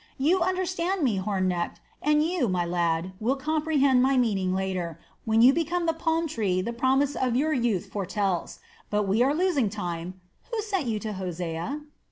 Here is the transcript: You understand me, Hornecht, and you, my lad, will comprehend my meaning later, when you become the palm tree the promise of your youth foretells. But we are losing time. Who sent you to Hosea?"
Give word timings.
You 0.17 0.41
understand 0.41 1.03
me, 1.03 1.17
Hornecht, 1.17 1.79
and 2.01 2.23
you, 2.23 2.49
my 2.49 2.65
lad, 2.65 3.13
will 3.19 3.35
comprehend 3.35 4.01
my 4.01 4.17
meaning 4.17 4.51
later, 4.51 4.99
when 5.25 5.43
you 5.43 5.53
become 5.53 5.85
the 5.85 5.93
palm 5.93 6.25
tree 6.27 6.59
the 6.59 6.73
promise 6.73 7.15
of 7.15 7.35
your 7.35 7.53
youth 7.53 7.85
foretells. 7.85 8.57
But 8.89 9.03
we 9.03 9.21
are 9.21 9.35
losing 9.35 9.69
time. 9.69 10.19
Who 10.49 10.59
sent 10.63 10.87
you 10.87 10.97
to 11.01 11.13
Hosea?" 11.13 11.81